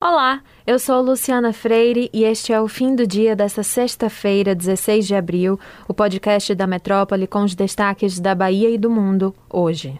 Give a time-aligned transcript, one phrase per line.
[0.00, 5.04] Olá, eu sou Luciana Freire e este é o fim do dia desta sexta-feira, 16
[5.08, 9.98] de abril, o podcast da Metrópole com os destaques da Bahia e do mundo hoje.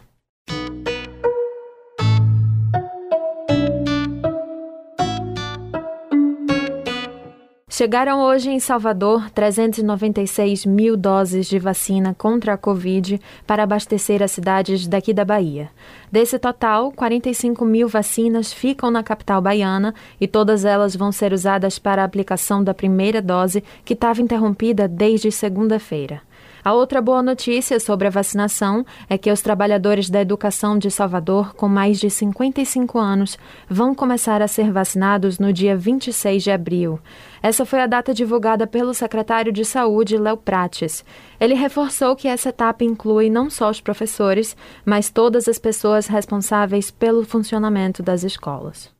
[7.79, 14.31] Chegaram hoje em Salvador 396 mil doses de vacina contra a Covid para abastecer as
[14.31, 15.71] cidades daqui da Bahia.
[16.11, 21.79] Desse total, 45 mil vacinas ficam na capital baiana e todas elas vão ser usadas
[21.79, 26.21] para a aplicação da primeira dose, que estava interrompida desde segunda-feira.
[26.69, 31.55] A outra boa notícia sobre a vacinação é que os trabalhadores da educação de Salvador
[31.55, 36.99] com mais de 55 anos vão começar a ser vacinados no dia 26 de abril.
[37.41, 41.03] Essa foi a data divulgada pelo secretário de Saúde, Léo Prates.
[41.39, 46.91] Ele reforçou que essa etapa inclui não só os professores, mas todas as pessoas responsáveis
[46.91, 48.98] pelo funcionamento das escolas.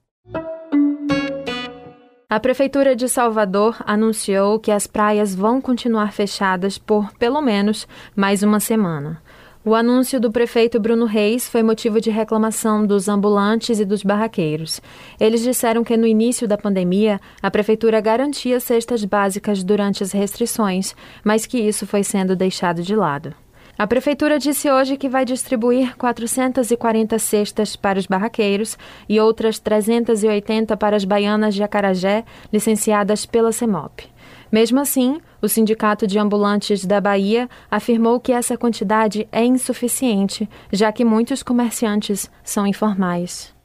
[2.32, 8.44] A Prefeitura de Salvador anunciou que as praias vão continuar fechadas por pelo menos mais
[8.44, 9.20] uma semana.
[9.66, 14.80] O anúncio do prefeito Bruno Reis foi motivo de reclamação dos ambulantes e dos barraqueiros.
[15.20, 20.96] Eles disseram que no início da pandemia a prefeitura garantia cestas básicas durante as restrições,
[21.24, 23.34] mas que isso foi sendo deixado de lado.
[23.80, 28.78] A Prefeitura disse hoje que vai distribuir 440 cestas para os barraqueiros
[29.08, 34.04] e outras 380 para as baianas de Acarajé, licenciadas pela CEMOP.
[34.52, 40.92] Mesmo assim, o Sindicato de Ambulantes da Bahia afirmou que essa quantidade é insuficiente, já
[40.92, 43.58] que muitos comerciantes são informais.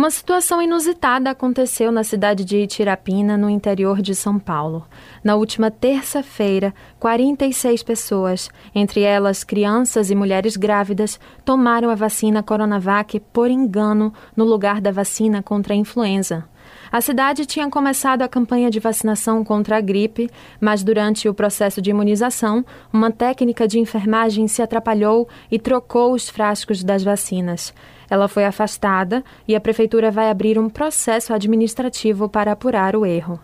[0.00, 4.86] Uma situação inusitada aconteceu na cidade de Itirapina, no interior de São Paulo.
[5.22, 13.20] Na última terça-feira, 46 pessoas, entre elas crianças e mulheres grávidas, tomaram a vacina Coronavac
[13.30, 16.48] por engano no lugar da vacina contra a influenza.
[16.90, 21.82] A cidade tinha começado a campanha de vacinação contra a gripe, mas durante o processo
[21.82, 27.74] de imunização, uma técnica de enfermagem se atrapalhou e trocou os frascos das vacinas.
[28.10, 33.40] Ela foi afastada e a prefeitura vai abrir um processo administrativo para apurar o erro.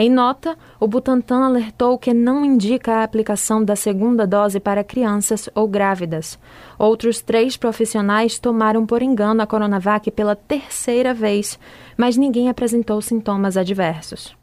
[0.00, 5.48] Em nota, o Butantan alertou que não indica a aplicação da segunda dose para crianças
[5.56, 6.38] ou grávidas.
[6.78, 11.58] Outros três profissionais tomaram por engano a Coronavac pela terceira vez,
[11.96, 14.36] mas ninguém apresentou sintomas adversos.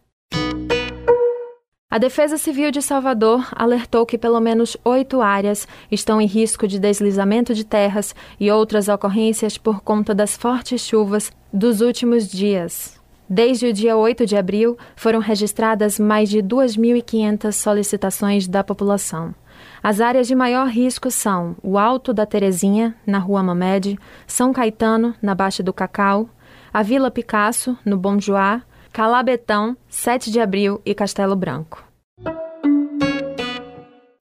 [1.88, 6.80] A Defesa Civil de Salvador alertou que pelo menos oito áreas estão em risco de
[6.80, 13.00] deslizamento de terras e outras ocorrências por conta das fortes chuvas dos últimos dias.
[13.30, 19.34] Desde o dia 8 de abril, foram registradas mais de 2.500 solicitações da população.
[19.82, 23.98] As áreas de maior risco são o Alto da Terezinha, na Rua Mamed,
[24.28, 26.30] São Caetano, na Baixa do Cacau,
[26.74, 28.64] a Vila Picasso, no Bom Joá,
[28.96, 31.84] Calabetão, 7 de abril e Castelo Branco.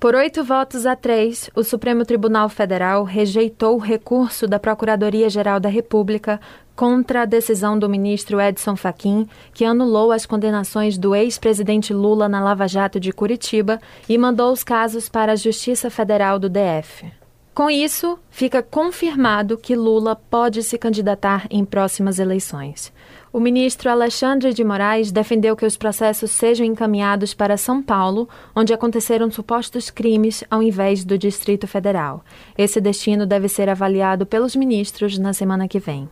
[0.01, 5.69] Por oito votos a três, o Supremo Tribunal Federal rejeitou o recurso da Procuradoria-Geral da
[5.69, 6.41] República
[6.75, 12.43] contra a decisão do ministro Edson Fachin, que anulou as condenações do ex-presidente Lula na
[12.43, 17.13] Lava Jato de Curitiba e mandou os casos para a Justiça Federal do DF.
[17.55, 22.93] Com isso, fica confirmado que Lula pode se candidatar em próximas eleições.
[23.35, 28.73] O ministro Alexandre de Moraes defendeu que os processos sejam encaminhados para São Paulo, onde
[28.73, 32.25] aconteceram supostos crimes, ao invés do Distrito Federal.
[32.57, 36.09] Esse destino deve ser avaliado pelos ministros na semana que vem.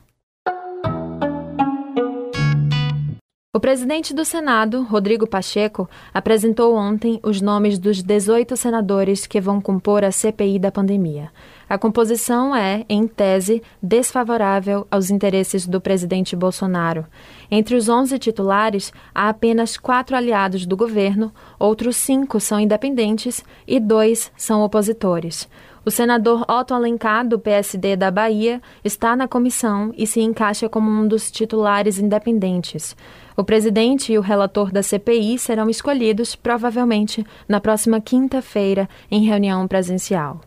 [3.55, 9.61] O presidente do Senado, Rodrigo Pacheco, apresentou ontem os nomes dos 18 senadores que vão
[9.61, 11.31] compor a CPI da pandemia.
[11.73, 17.07] A composição é, em tese, desfavorável aos interesses do presidente Bolsonaro.
[17.51, 23.81] Entre os 11 titulares, há apenas quatro aliados do governo, outros cinco são independentes e
[23.81, 25.49] dois são opositores.
[25.83, 30.91] O senador Otto Alencar, do PSD da Bahia, está na comissão e se encaixa como
[30.91, 32.95] um dos titulares independentes.
[33.35, 39.67] O presidente e o relator da CPI serão escolhidos, provavelmente, na próxima quinta-feira, em reunião
[39.67, 40.43] presencial.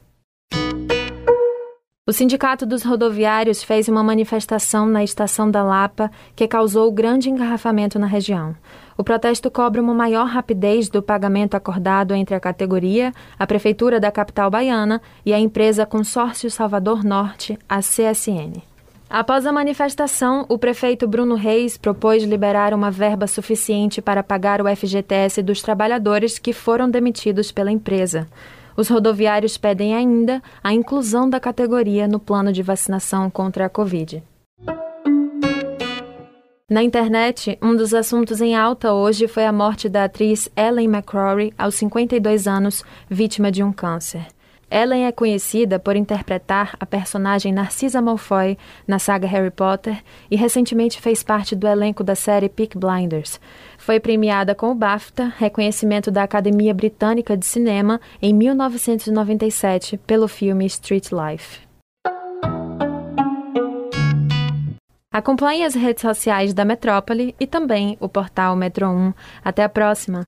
[2.07, 7.97] O Sindicato dos Rodoviários fez uma manifestação na estação da Lapa que causou grande engarrafamento
[7.97, 8.55] na região.
[8.95, 14.11] O protesto cobra uma maior rapidez do pagamento acordado entre a categoria, a Prefeitura da
[14.11, 18.61] capital baiana e a empresa Consórcio Salvador Norte, a CSN.
[19.09, 24.75] Após a manifestação, o prefeito Bruno Reis propôs liberar uma verba suficiente para pagar o
[24.75, 28.27] FGTS dos trabalhadores que foram demitidos pela empresa.
[28.75, 34.21] Os rodoviários pedem ainda a inclusão da categoria no plano de vacinação contra a Covid.
[36.69, 41.53] Na internet, um dos assuntos em alta hoje foi a morte da atriz Ellen McCrory,
[41.57, 44.25] aos 52 anos, vítima de um câncer.
[44.69, 48.57] Ellen é conhecida por interpretar a personagem Narcisa Malfoy
[48.87, 53.39] na saga Harry Potter e recentemente fez parte do elenco da série Peak Blinders.
[53.77, 60.65] Foi premiada com o BAFTA, reconhecimento da Academia Britânica de Cinema, em 1997 pelo filme
[60.65, 61.65] Street Life.
[65.15, 69.13] Acompanhe as redes sociais da Metrópole e também o portal Metro 1.
[69.45, 70.25] Até a próxima!